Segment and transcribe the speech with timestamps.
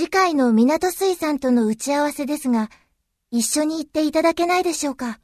[0.00, 2.70] 次回の港水産との打ち合わせですが、
[3.30, 5.20] 一緒に行っていただけないでしょうか？